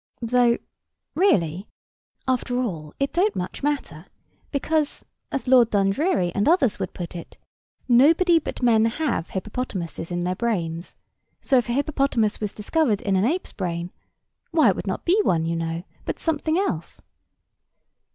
[0.19, 0.57] —Though
[1.13, 1.67] really,
[2.27, 4.07] after all, it don't much matter;
[4.51, 10.95] because—as Lord Dundreary and others would put it—nobody but men have hippopotamuses in their brains;
[11.39, 13.91] so, if a hippopotamus was discovered in an ape's brain,
[14.49, 17.03] why it would not be one, you know, but something else.